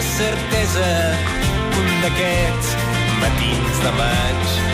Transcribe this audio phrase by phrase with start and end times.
[0.00, 0.90] certesa
[1.80, 2.74] un d'aquests
[3.20, 4.69] matins de maig.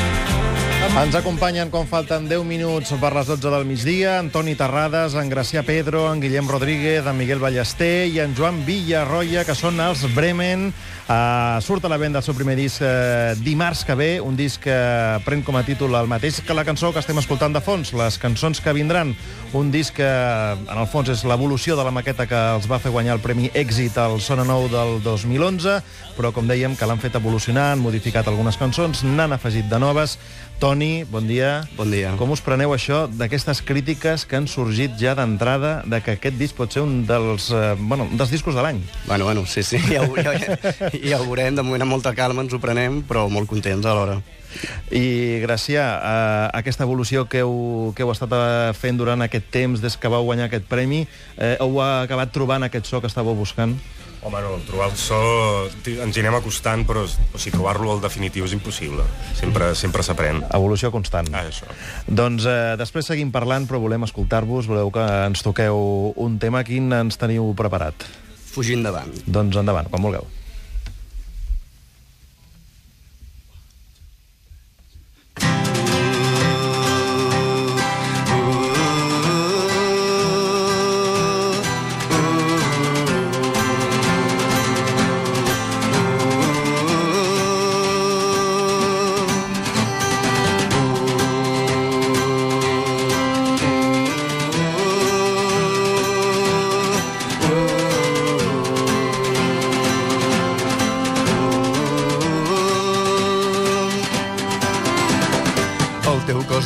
[0.86, 5.64] Ens acompanyen quan falten 10 minuts per les 12 del migdia Antoni Terrades, en Gracià
[5.66, 10.70] Pedro, en Guillem Rodríguez, en Miguel Ballester i en Joan Villarroya, que són els Bremen.
[11.06, 14.62] Uh, surt a la venda el seu primer disc uh, dimarts que ve, un disc
[14.64, 14.74] que
[15.22, 18.18] pren com a títol el mateix que la cançó que estem escoltant de fons, les
[18.18, 19.14] cançons que vindran.
[19.54, 22.90] Un disc que, en el fons, és l'evolució de la maqueta que els va fer
[22.94, 25.78] guanyar el Premi Èxit al Sona Nou del 2011,
[26.18, 30.18] però, com dèiem, que l'han fet evolucionar, han modificat algunes cançons, n'han afegit de noves.
[30.58, 30.75] Toni,
[31.10, 31.64] bon dia.
[31.76, 32.12] Bon dia.
[32.18, 36.56] Com us preneu això d'aquestes crítiques que han sorgit ja d'entrada de que aquest disc
[36.56, 38.82] pot ser un dels, eh, bueno, un dels discos de l'any?
[39.06, 40.34] Bueno, bueno, sí, sí, ja ho, ja,
[40.92, 41.56] ja ho veurem.
[41.56, 44.20] De moment amb molta calma ens ho prenem, però molt contents alhora.
[44.90, 49.80] I, Gràcia, eh, aquesta evolució que heu, que heu estat eh, fent durant aquest temps
[49.80, 51.06] des que vau guanyar aquest premi,
[51.36, 53.76] eh, heu acabat trobant aquest so que estàveu buscant?
[54.26, 55.16] Home, no, trobar el so
[55.86, 59.04] ens hi anem acostant, però o sigui, trobar-lo al definitiu és impossible.
[59.38, 60.40] Sempre sempre s'aprèn.
[60.56, 61.30] Evolució constant.
[61.30, 61.70] Ah, això.
[62.10, 64.66] Doncs eh, després seguim parlant, però volem escoltar-vos.
[64.66, 66.64] Voleu que ens toqueu un tema.
[66.66, 68.08] Quin ens teniu preparat?
[68.50, 69.14] Fugint davant.
[69.30, 70.26] Doncs endavant, quan vulgueu.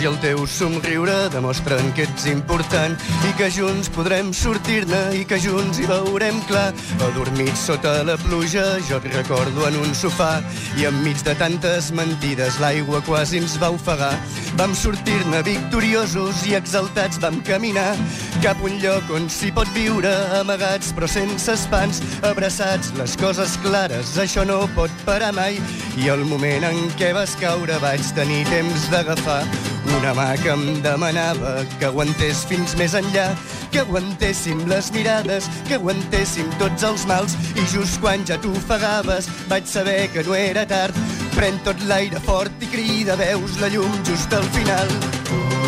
[0.00, 2.94] I el teu somriure demostren que ets important
[3.28, 6.70] i que junts podrem sortir-ne i que junts hi veurem clar.
[7.10, 10.30] Adormit sota la pluja, jo et recordo en un sofà
[10.80, 14.12] i enmig de tantes mentides l'aigua quasi ens va ofegar.
[14.60, 17.90] Vam sortir-ne victoriosos i exaltats vam caminar
[18.40, 24.16] cap un lloc on s'hi pot viure amagats però sense espans, abraçats, les coses clares,
[24.16, 25.60] això no pot parar mai.
[26.00, 29.42] I el moment en què vas caure vaig tenir temps d'agafar
[29.96, 33.26] una mà que em demanava que aguantés fins més enllà,
[33.72, 39.66] que aguantéssim les mirades, que aguantéssim tots els mals, i just quan ja t'ofegaves vaig
[39.70, 40.96] saber que no era tard.
[41.36, 45.59] Pren tot l'aire fort i crida, veus la llum just al final.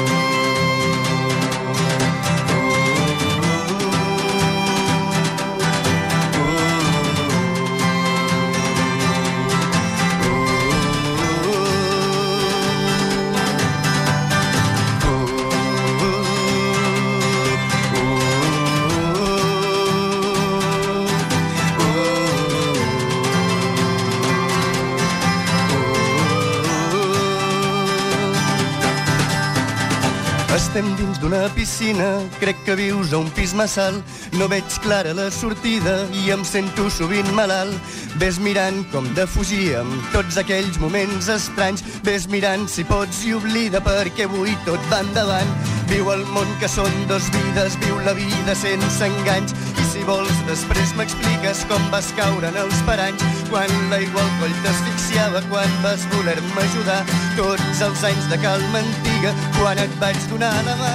[30.52, 34.10] Estem dins d'una piscina, crec que vius a un pis massa alt.
[34.36, 37.72] No veig clara la sortida i em sento sovint malalt.
[38.20, 41.80] Ves mirant com defugíem tots aquells moments estranys.
[42.04, 45.56] Ves mirant si pots i oblida perquè avui tot va endavant.
[45.92, 49.52] Viu el món que són dos vides, viu la vida sense enganys.
[49.76, 53.24] I si vols, després m'expliques com vas caure en els paranys.
[53.50, 57.02] Quan l'aigua al coll t'asfixiava, quan vas voler-me ajudar.
[57.36, 60.94] Tots els anys de calma antiga, quan et vaig donar la mà.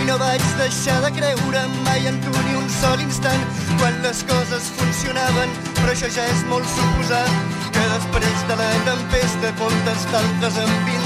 [0.00, 3.46] I no vaig deixar de creure mai en tu ni un sol instant
[3.78, 9.54] quan les coses funcionaven, però això ja és molt suposat que després de la tempesta
[9.62, 11.03] moltes d'altres en vindran.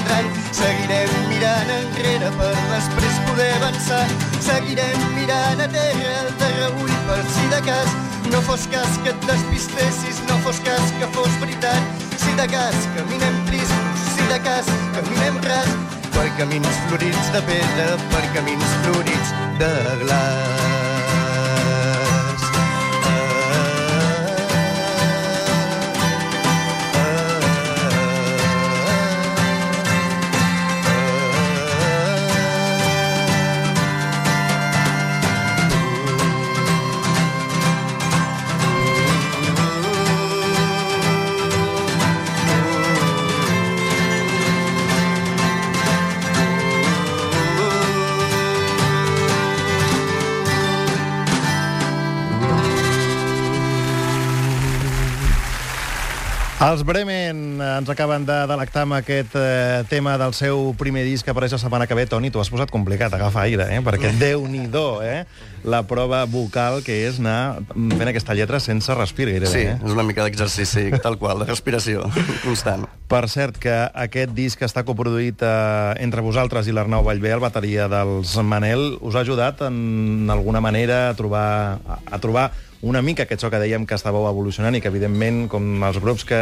[0.58, 4.04] Seguirem mirant enrere per després poder avançar.
[4.42, 7.96] Seguirem mirant a terra de reull per si de cas
[8.32, 12.02] no fos cas que et despistessis, no fos cas que fos veritat.
[12.16, 15.70] Si de cas caminem tristos, si de cas caminem ras,
[16.16, 19.72] per camins florits de pedra, per camins florits de
[20.04, 20.68] glaç.
[56.58, 61.31] Els Bremen ens acaben de delectar amb aquest eh, tema del seu primer disc que
[61.31, 62.02] apareix la setmana que ve.
[62.10, 63.78] Toni, t'ho has posat complicat, agafa aire, eh?
[63.87, 65.20] perquè déu-n'hi-do, eh?
[65.62, 69.52] la prova vocal que és anar fent aquesta lletra sense respir gairebé.
[69.55, 69.78] Sí, Eh?
[69.78, 72.08] és una mica d'exercici, tal qual, de respiració
[72.46, 72.88] constant.
[73.06, 77.87] Per cert, que aquest disc està coproduït eh, entre vosaltres i l'Arnau Vallvé, el bateria
[77.87, 83.25] dels Manel, us ha ajudat en alguna manera a trobar, a, a trobar una mica
[83.25, 86.38] aquest so que dèiem que estàveu evolucionant i que, evidentment, com els grups que,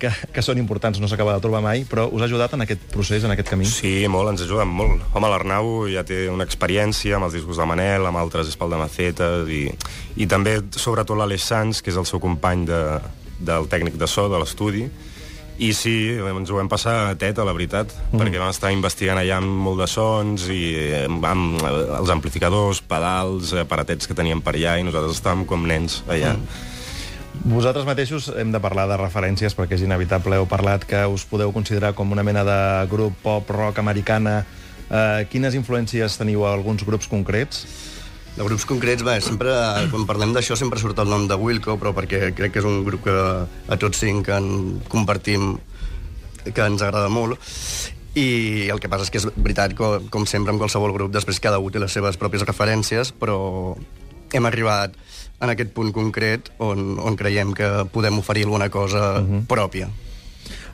[0.00, 2.86] que, que són importants no s'acaba de trobar mai, però us ha ajudat en aquest
[2.94, 3.68] procés, en aquest camí?
[3.68, 5.04] Sí, molt, ens ajuda molt.
[5.12, 9.52] Home, l'Arnau ja té una experiència amb els discos de Manel, amb altres Espalda Macetes,
[9.52, 9.66] i,
[10.16, 12.82] i també, sobretot, l'Aleix Sanz, que és el seu company de,
[13.40, 14.88] del tècnic de so, de l'estudi,
[15.60, 18.16] i sí, ens ho vam passar a teta, la veritat, mm.
[18.16, 23.52] perquè vam estar investigant allà amb molt de sons i eh, amb els amplificadors, pedals,
[23.60, 26.32] aparatets que teníem per allà i nosaltres estàvem com nens allà.
[26.38, 26.66] Mm.
[27.52, 30.40] Vosaltres mateixos hem de parlar de referències perquè és inevitable.
[30.40, 32.58] Heu parlat que us podeu considerar com una mena de
[32.90, 34.42] grup pop-rock americana.
[34.88, 37.64] Eh, quines influències teniu a alguns grups concrets?
[38.36, 39.52] De grups concrets, bé, sempre,
[39.90, 42.84] quan parlem d'això sempre surt el nom de Wilco, però perquè crec que és un
[42.86, 45.56] grup que a tots cinc en compartim
[46.44, 47.36] que ens agrada molt
[48.16, 51.42] i el que passa és que és veritat, com, com sempre amb qualsevol grup, després
[51.42, 53.76] cada un té les seves pròpies referències, però
[54.32, 54.96] hem arribat
[55.40, 59.46] en aquest punt concret on, on creiem que podem oferir alguna cosa uh -huh.
[59.46, 59.90] pròpia.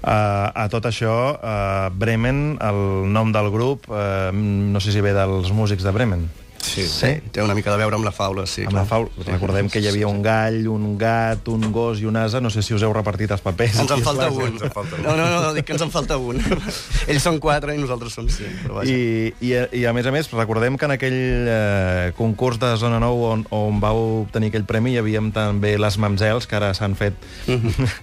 [0.07, 5.13] Uh, a tot això, uh, Bremen, el nom del grup, uh, no sé si ve
[5.13, 6.31] dels músics de Bremen.
[6.77, 6.85] Sí.
[6.93, 8.67] Sí, té una mica de veure amb la faula, sí.
[8.67, 8.83] Amb clar.
[8.83, 9.27] la faula.
[9.31, 12.41] Recordem que hi havia un gall, un gat, un gos i un asa.
[12.45, 13.79] No sé si us heu repartit els papers.
[13.81, 14.53] Ens en falta clar, un.
[14.53, 15.03] ens en falta un.
[15.07, 16.43] No, no, no, dic que ens en falta un.
[17.11, 18.93] Ells són quatre i nosaltres som cinc, però vaja.
[18.93, 21.17] I, i, I, a més a més, recordem que en aquell
[21.49, 25.97] eh, concurs de Zona 9 on, on vau obtenir aquell premi hi havíem també les
[26.03, 27.17] mamzels, que ara s'han fet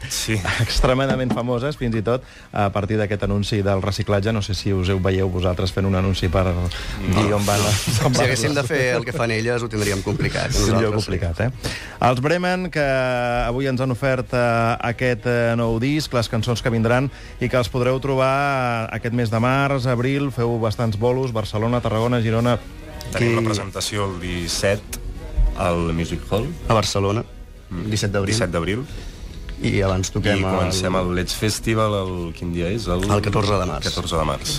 [0.10, 0.40] Sí.
[0.64, 4.34] extremadament famoses, fins i tot a partir d'aquest anunci del reciclatge.
[4.34, 7.62] No sé si us heu veieu vosaltres fent un anunci per dir on van...
[7.64, 10.54] on Si van haguéssim de fer el que fan elles, ho tindríem complicat.
[10.56, 11.50] Seria complicat, eh?
[12.04, 14.44] Els Bremen, que avui ens han ofert eh,
[14.92, 19.16] aquest eh, nou disc, les cançons que vindran, i que els podreu trobar eh, aquest
[19.18, 22.58] mes de març, abril, feu bastants bolos, Barcelona, Tarragona, Girona...
[23.14, 25.02] Tenim la presentació el 17
[25.62, 27.26] al Music Hall, A Barcelona,
[27.70, 28.34] 17 d'abril.
[28.34, 28.86] 17 d'abril,
[29.64, 32.90] I abans i toquem comencem el Let's Festival, el, quin dia és?
[32.92, 33.88] El, El 14 de març.
[33.88, 34.58] 14 de març.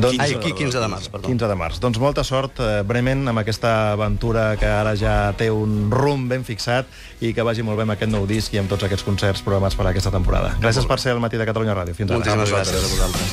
[0.00, 1.28] Doncs, Ai, aquí 15 de març, perdó.
[1.28, 1.80] 15 de març.
[1.82, 6.44] Doncs molta sort, eh, Bremen, amb aquesta aventura que ara ja té un rumb ben
[6.46, 6.86] fixat
[7.20, 9.76] i que vagi molt bé amb aquest nou disc i amb tots aquests concerts programats
[9.76, 10.54] per aquesta temporada.
[10.62, 11.94] Gràcies per ser al matí de Catalunya Ràdio.
[11.94, 12.22] Fins ara.
[12.22, 13.30] Moltíssimes gràcies a vosaltres.